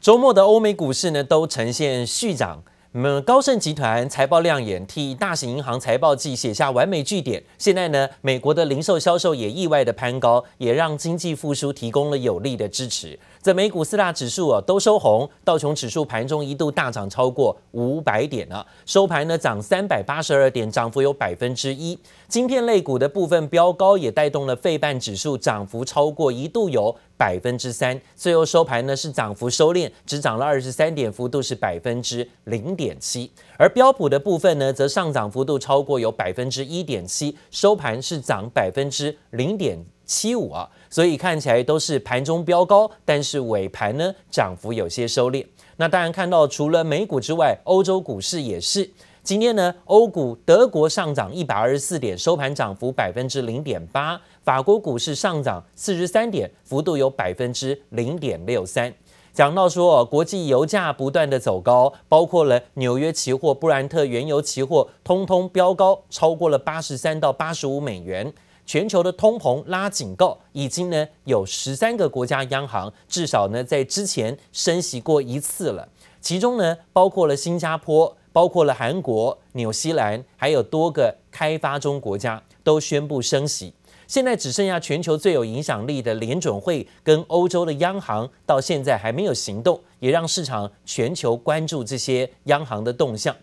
[0.00, 2.62] 周末的欧美股市呢，都呈现续涨。
[2.92, 7.44] 那么高盛集团财报亮眼，替大型银行财报季写下完美句点。
[7.58, 13.18] 现在呢，美国的零售销售也意外的攀高，也让经济复苏提供了有力的支持。
[13.42, 21.98] 这美股四大指数啊都收红，道琼指数盘中一度大涨超过五百点啊，收盘呢涨三百八十二点，涨幅有百分之一。
[22.28, 33.32] 晶片类股的部分飙高，也带动了费半指数涨幅超过一度有百分之三，最后收盘呢是涨幅收敛，只涨了二十三点，幅度是百分之零点七。
[33.56, 40.68] 而标普的部分呢，则上涨幅度超过有百分之一点七，收盘是涨百分之零点七五啊。
[40.90, 45.46] 所以看起来都是盘中飙高，但是尾盘呢涨幅有些收敛。
[45.76, 48.90] 那当然看到除了美股之外，欧洲股市也是。
[49.22, 58.92] 今天呢，欧股德国上涨一百二十四点，收盘涨幅百分之零点八；法国股市上涨四十三点，幅度有百分之零点六三。
[59.32, 68.32] 讲到说，国际油价不断的走高，包括了纽约期货、布兰特原油期货，通通飙高，超过了八十三到八十五美元。
[68.70, 75.88] 全球的通膨拉警告，已经呢有十三个国家央行至少呢在之前升息过一次了，
[76.20, 83.74] 其中呢包括了新加坡、包括了韩国、纽西兰，还有多个开发中国家都宣布升息。
[84.06, 93.34] 现在只剩下全球最有影响力的联准会跟欧洲的央行到现在还没有行动，也让市场全球关注这些央行的动向。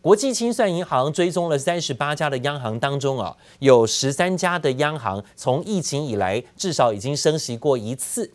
[0.00, 8.30] 国际清算银行追踪了三十八家的央行当中啊，有十三家的央行从疫情以来至少已经升息过一次。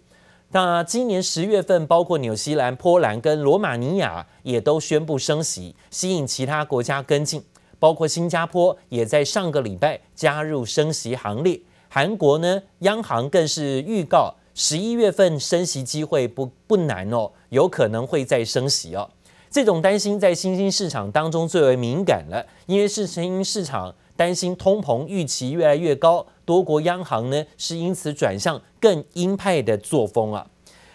[0.52, 7.44] 那今年十月份，包括纽西兰、波兰跟罗马尼亚也都宣布升息，吸引其他国家跟进。
[7.80, 11.60] 包括新加坡也在上个礼拜加入升息行列。
[11.90, 19.10] 韩国呢，央行更是预告十一月份升息机会不不难哦，有可能会再升息哦。
[19.54, 30.48] 这种担心在新兴市场当中最为敏感了，因为是新兴市场担心通膨预期越来越高，多国央行呢是因此转向更鹰派的作风啊。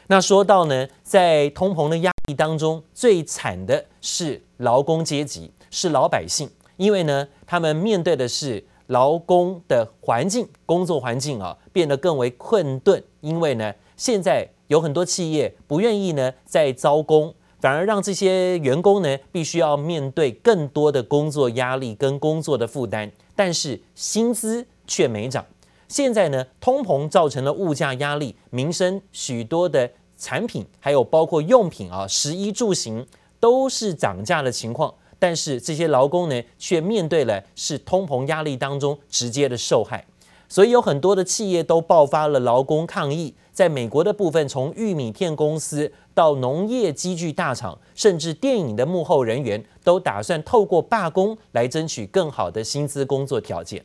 [0.09, 17.33] 那说到呢，在通膨的压力当中，最惨的是劳工阶级，是老百姓，因为呢，他们面对的是劳工的环境，工作环境啊变得更为困顿，因为呢，现在有很多企业不愿意呢再招工。
[17.61, 25.45] 反而让这些员工呢，必须要面对更多的工作压力跟工作的负担，但是薪资却没涨。
[25.89, 33.07] 现在呢，通膨造成了物价压力，民生许多的产品，还有包括用品啊，食衣住行
[33.41, 34.95] 都是涨价的情况。
[35.19, 40.05] 但是这些劳工呢，却面对了是通膨压力当中直接的受害。
[40.49, 53.85] 所以有很多的企业都爆发了劳工抗议，在美国的部分，从玉米片公司到农业机具大厂，甚至电影的幕后人员，都打算透过罢工来争取更好的薪资工作条件。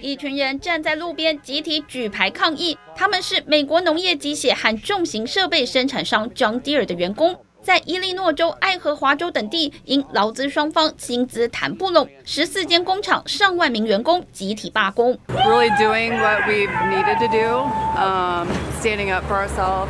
[0.00, 7.36] 一群人站在路边集体举牌抗议，他们是美国农业机械和重型设备生产商 John Deere 的员工。
[7.67, 15.17] 在伊利诺州、爱荷华州等地，因劳资双方薪资谈不拢，十四间工厂上万名员工集体罢工。
[15.29, 17.59] Really doing what we've needed to do,
[17.97, 18.47] um,
[18.81, 19.89] standing up for ourselves,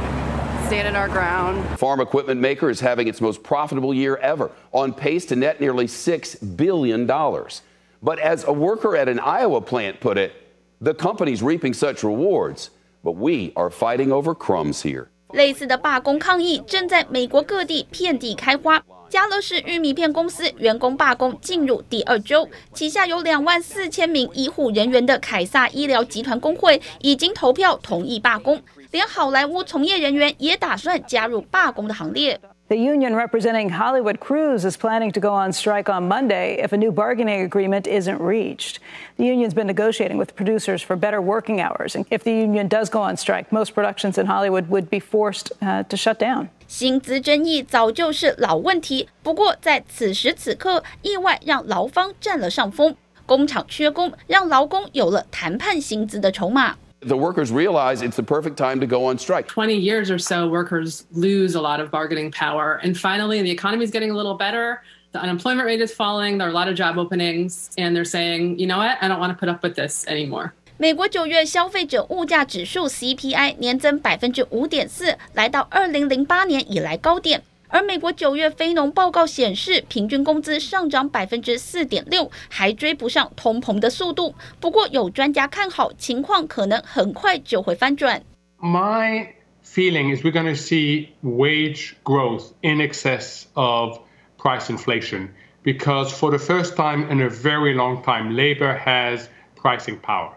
[0.68, 1.64] standing our ground.
[1.78, 5.88] Farm equipment maker is having its most profitable year ever, on pace to net nearly
[5.88, 7.64] six billion dollars.
[8.04, 10.32] But as a worker at an Iowa plant put it,
[10.80, 12.70] the company's reaping such rewards,
[13.04, 15.10] but we are fighting over crumbs here.
[15.33, 18.83] 类似的罢工抗议正在美国各地遍地开花。
[19.09, 32.39] 家乐士玉米片公司员工罢工进入第二周，旗下有两万四千名医护人员的凯撒医疗集团工会已经投票同意罢工，连好莱坞从业人员也打算加入罢工的行列。
[32.70, 36.92] The union representing Hollywood crews is planning to go on strike on Monday if a new
[36.92, 38.80] bargaining agreement isn't reached.
[39.18, 41.96] The union's been negotiating with producers for better working hours.
[41.96, 45.52] And if the union does go on strike, most productions in Hollywood would be forced
[45.62, 46.50] uh, to shut down.
[46.68, 52.96] 薪资争议早就是老问题，不过在此时此刻，意外让劳方占了上风。
[53.26, 56.76] 工厂缺工，让劳工有了谈判薪资的筹码。
[57.02, 59.48] The workers realize it's the perfect time to go on strike.
[59.48, 62.80] 20 years or so, workers lose a lot of bargaining power.
[62.82, 64.82] And finally, the economy is getting a little better.
[65.12, 66.38] The unemployment rate is falling.
[66.38, 67.70] There are a lot of job openings.
[67.78, 68.98] And they're saying, you know what?
[69.02, 70.54] I don't want to put up with this anymore.
[70.78, 77.44] 美国九月消费者物价指数 CPI 年增百分之五点四，来到二零零八年以来高点。
[77.70, 84.36] 而美国九月非农报告显示，平均工资上涨百分之四点六，还追不上通膨的速度。
[84.60, 88.22] 不过，有专家看好，情况可能很快就会翻转。
[88.60, 89.30] My
[89.66, 93.98] feeling is we're going to see wage growth in excess of
[94.38, 95.30] price inflation
[95.64, 99.26] because for the first time in a very long time, labor has
[99.60, 100.34] pricing power.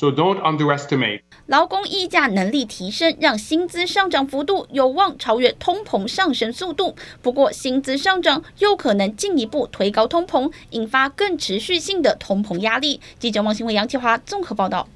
[0.00, 1.20] So don't underestimate.
[1.44, 6.96] 劳工议价能力提升，让薪资上涨幅度有望超越通膨上升速度。
[7.20, 12.98] 不过，薪资上涨又可能进一步推高通膨，引发更持续性的通膨压力。
[13.18, 14.88] 记者王新伟、杨启华综合报道。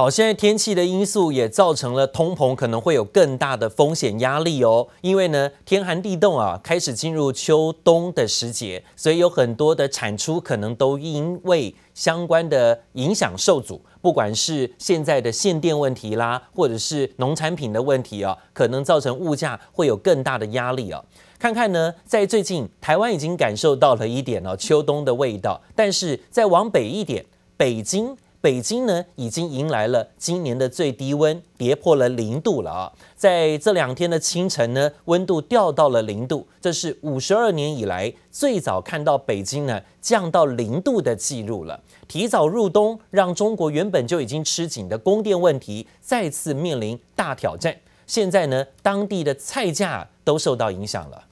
[0.00, 4.88] 好，现在天气的因素也造成了通膨可能会有更大的风险压力哦。
[5.02, 13.78] 因为呢，天寒地冻啊，开始进入秋冬的时节，所以有很多的产出可能都因为相关的影响受阻。
[14.00, 21.04] 不管是现在的限电问题啦，或者是农产品的问题啊，可能造成物价会有更大的压力啊。
[21.38, 27.22] 看看呢，在最近台湾已经感受到了一点哦，秋冬的味道，但是再往北一点，
[27.58, 28.16] 北京。
[28.42, 32.92] 北京呢，已经迎来了今年的最低温，跌破了零度了啊！
[33.14, 41.78] 在这两天的清晨呢，温度掉到了零度，这是五十二年以来最早看到北京呢降到零度的记录了。
[42.08, 47.76] 提早入冬，让中国原本就已经吃紧的供电问题再次面临大挑战。
[48.06, 51.24] 现在呢，当地的菜价都受到影响了。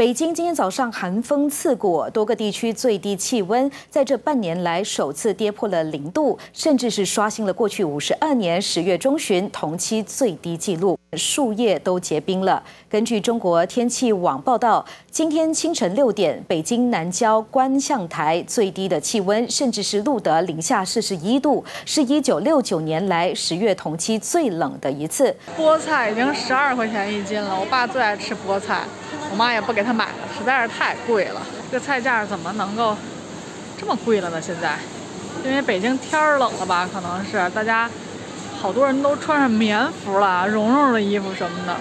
[0.00, 12.62] 北京今天早上寒风刺骨，多个地区最低气温在这半年来首次跌破了零度，甚至是刷新了过去五十二年十月中旬同期最低纪录，树叶都结冰了。
[12.88, 25.36] 根据中国天气网报道，今天清晨六点，北京南郊观象台最低的气温甚至是录得零下四十一度，是一九六九年来十月同期最冷的一次。
[25.58, 28.84] 菠菜已经十二块钱一斤了，我爸最爱吃菠菜。
[29.32, 31.40] 我妈也不给他买了，实在是太贵了。
[31.70, 32.96] 这菜价怎么能够
[33.78, 34.40] 这么贵了呢？
[34.40, 34.78] 现在，
[35.44, 36.88] 因为北京天儿冷了吧？
[36.92, 37.90] 可能是大家
[38.58, 41.76] 好多人都穿上棉服了，绒绒的衣服什么的。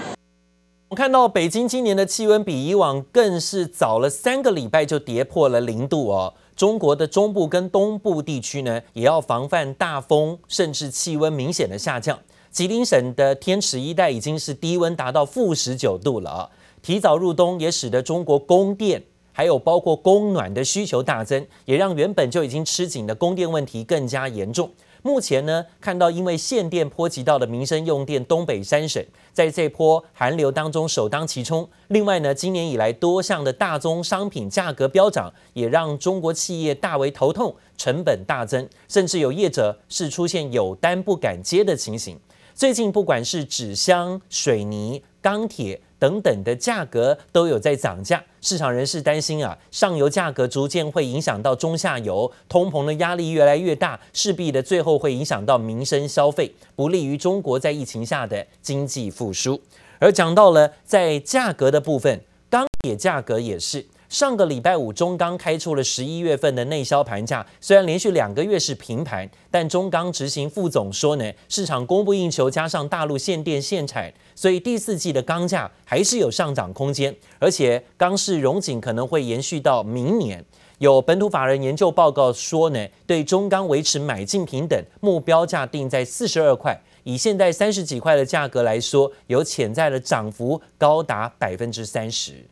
[0.90, 6.34] 我看到北京今年的气温比以往更是早了三个礼拜就跌破了零度哦。
[6.56, 12.18] 中国的中部跟东部地区呢，也要防范大风，甚至气温明显的下降。
[12.52, 16.50] 吉林省的天池一带已经是低温达到负十九度了啊。
[16.82, 24.70] 提早入冬也使得中国供电还有包括供暖的需求大增，也让原本就已经吃紧的供电问题更加严重。
[25.02, 31.70] 目前呢，看到因为限电波及到的民生用电，东北三省在这波寒流当中首当其冲。
[31.88, 42.20] 另外呢，今年以来多项的大宗商品价格飙涨，也让中国企业大为头痛，成本大增，甚至有业者是出现有单不敢接的情形。
[42.54, 45.80] 最近不管是纸箱、水泥、钢铁。
[46.00, 59.62] 等等的价格都有在涨价，市场人士担心啊，上游价格逐渐会影响到中下游，通膨的压力越来越大，势必的最后会影响到民生消费，不利于中国在疫情下的经济复苏。
[60.00, 63.86] 而讲到了在价格的部分，钢铁价格也是。
[64.10, 80.44] 上个礼拜五，中钢开出了十一月份的内销盘价，虽然连续两个月是平盘，但中钢执行副总说呢，市场供不应求，加上大陆限电限产，所以第四季的钢价还是有上涨空间，而且钢市荣景可能会延续到明年。
[80.80, 92.48] 有本土法人研究报告说呢，对中钢维持买进平等，目标价定在四十二块，以现在三十几块的价格来说，有潜在的涨幅高达百分之三十。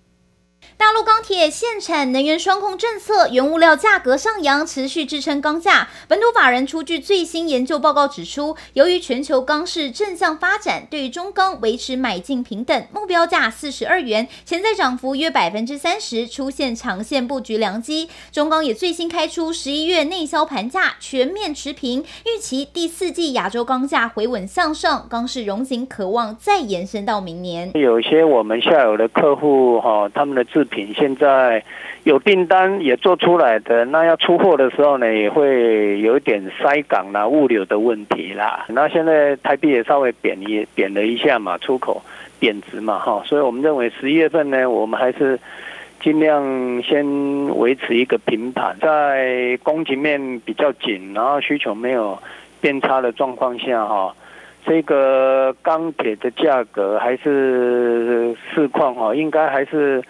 [0.78, 5.88] 大陆钢铁限产、能源双控政策、原物料价格上扬，持续支撑钢价。
[6.08, 18.08] 本土法人出具最新研究报告指出，由于全球钢市正向发展，对于中钢维持买进平等，目标价四十二元，潜在涨幅约百分之三十，出现长线布局良机。
[18.32, 27.72] 中钢也最新开出十一月内销盘价全面持平，预期第四季亚洲钢价回稳向上，钢市荣景可望再延伸到明年。
[27.74, 31.64] 有些我们下游的客户哈，他们的自品现在
[32.04, 38.66] 有订单也做出来的，那要出货的时候呢，也会有一点塞港啦、物流的问题啦。
[38.70, 42.02] 那现在台币也稍微贬一贬了一下嘛，出口
[42.40, 45.38] 贬值嘛，哈，所以我们认为十一月份呢，我们还是
[46.00, 47.06] 尽量先
[47.58, 52.18] 维持一个平盘，在供给面比较紧，然后需求没有
[52.62, 54.16] 变差的状况下，哈，
[54.66, 60.02] 这个钢铁的价格还是市况哈，应该还是。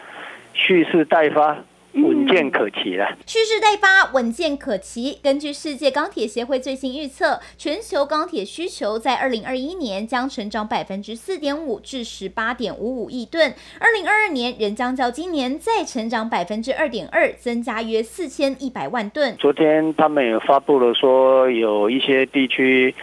[0.67, 3.07] 蓄势待发，稳健可期了。
[3.25, 5.17] 蓄势待发，稳健可期。
[5.23, 19.33] 根据世界钢铁协会最新预测，全球钢铁需求在二零二一年将成长百分之四点五至十八点五五亿吨，二零二二年仍将较今年再成长百分之二点二，增加约四千一百万吨。
[19.37, 22.93] 昨天他们也发布了说，有一些地区。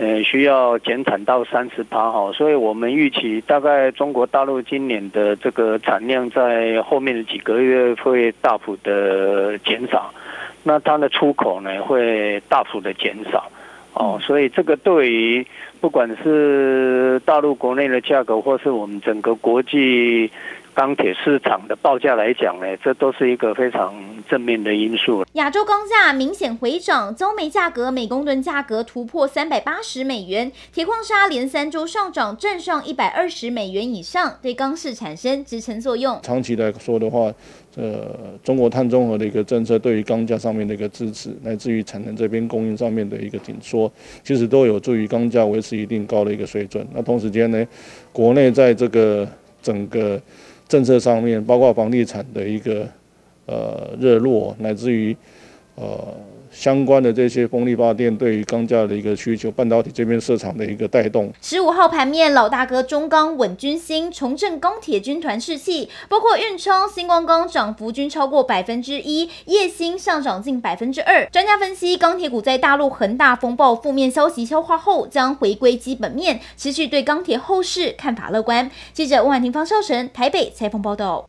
[0.00, 10.14] 呃，需要减产到三十八哈，所以我们预期大概中国大陆今年的这个产量在后面的几个月会大幅的减少，
[10.62, 13.50] 那它的出口呢会大幅的减少，
[13.94, 15.44] 哦，所以这个对于
[15.80, 20.30] 不管是大陆国内的价格，或是我们整个国际。
[20.78, 23.92] 钢铁市场的报价来讲呢，这都是一个非常
[24.30, 25.24] 正面的因素。
[25.32, 36.16] 亚洲钢价明显回涨，焦煤价格每公吨价格突破三百八十美元，铁矿砂连三周上涨，站上一百二十美元以上，对钢市产生支撑作用。
[36.22, 37.32] 长期来说的话，
[37.74, 43.90] 呃，中国碳中和的一个政策对于钢价上面的一个支持，乃至于产能这边供应上面的一个紧缩，
[44.22, 46.86] 其实都有助于钢价维持一定高的一个水准。
[46.94, 47.66] 那同时间呢，
[48.12, 49.28] 国内在这个
[49.60, 50.20] 整个
[50.68, 52.86] 政策上面，包括房地产的一个
[53.46, 55.16] 呃热络，乃至于
[55.74, 56.14] 呃。
[56.50, 61.32] 相关的这些风力发电对于钢价的一个需求，半导体这边市场的一个带动。
[61.40, 71.26] 十五号盘面，老大哥中钢稳军心，重振钢铁军团士气，包括运昌、新光钢涨幅均超过百分之一，烨兴上涨近百分之二。
[71.26, 78.70] 专家分析，钢铁股在大陆恒大风暴负面消息消化后，将回归基本面，持续对钢铁后市看法乐观。
[78.92, 81.28] 记者温婉婷、方少成台北采访报道。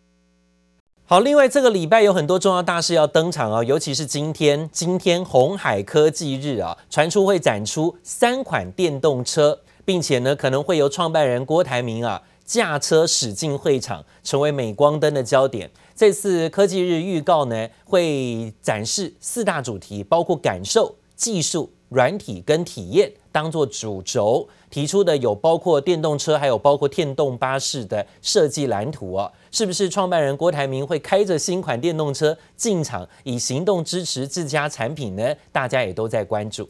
[1.10, 15.72] 好，另外这个礼拜有很多重要大事要登场哦，尤其是今天，今天红海科技日啊，传出会展出三款电动车，并且呢，可能会由创办人郭台铭啊驾车驶进会场，成为镁光灯的焦点。
[15.96, 24.48] 这次科技日预告呢，会展示四大主题，包括感受、技术、软体跟体验，当做主轴。
[24.70, 35.36] 提出的有包括电动车，还有包括电动巴士的设计蓝图哦，是不是创办人郭台铭会开着新款电动车进场，以行动支持自家产品呢？
[35.52, 36.70] 大家也都在关注。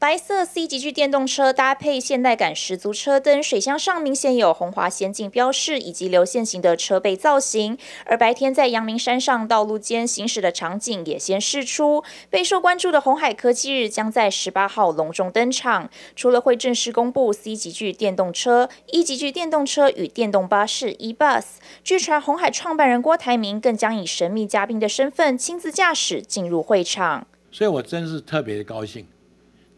[0.00, 7.76] 白色 C 级距电动车搭配现代感十足车灯，水箱上明显有红华先进标示以及流线型的车背造型。
[8.06, 12.02] 而白天在阳明山上道路间行驶的场景也先释出。
[12.30, 21.44] 备受关注的红海科技日将在十八号隆重登场，除了会正式公布 C 级距电动车、E 级距电动车与电动巴士 E-Bus，
[21.84, 27.26] 据传红海创办人郭台铭更将以神秘嘉宾的身份亲自驾驶进入会场。
[27.52, 29.06] 所以我真是特别的高兴。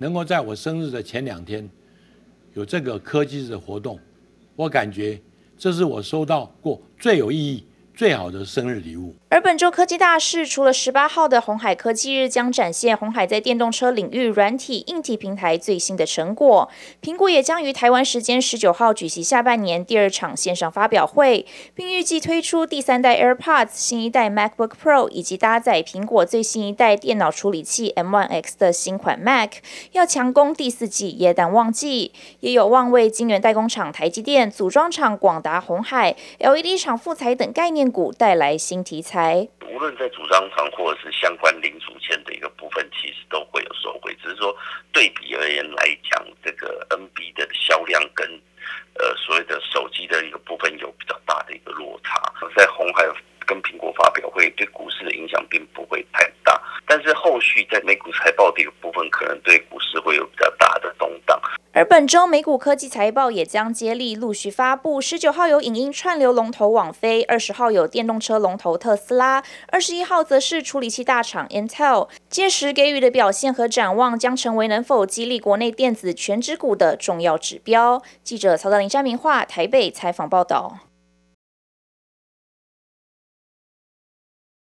[0.02, 1.66] 能够在我生日的前两天
[2.54, 3.96] 有这个科技日的活动，
[4.56, 5.16] 我感觉
[5.56, 7.64] 这是我收到过最有意义。
[7.94, 9.14] 最好的生日礼物。
[9.28, 16.68] 而本周科技大事，除了十八号的红海科技日将展现红海在电动车领域软体、硬体平台最新的成果，
[17.00, 29.52] 苹果也将于台湾时间十九号举行下半年第二场线上发表会，并预计推出第三代 AirPods、新一代 MacBook Pro 以及搭载苹果最新一代电脑处理器 M1X 的新款 Mac，
[29.92, 44.14] 要强攻第四季耶诞旺季，也有望为晶圆代工厂台积电、组装厂广达、红海、LED 厂富采等概念股带来新题材，无论在组装厂或者是相关零组件的一个部分，其实都会有受惠。
[44.22, 44.54] 只是说
[44.92, 48.28] 对比而言来讲，这个 NB 的销量跟
[48.94, 52.20] 呃所谓的手机的一个部分有比较大的一个落差。
[52.56, 53.04] 在红海
[53.46, 61.40] 跟苹果发表会，对股市的影响并不会太大，但是后续在美股财报的一个部分，可能对股市会有比较大的动荡。
[61.74, 64.98] 而本周美股科技财报也将接力陆续发布。
[64.98, 72.08] 十九号有影音串流龙头网飞，二十号有电动车龙头特斯拉，二十一号则是处理器大厂 Intel。
[72.30, 78.02] 届时给予的表现和展望，将成为能否激励国内电子全指股的重要指标。
[78.24, 80.78] 记者曹德林、詹明化台北采访报道。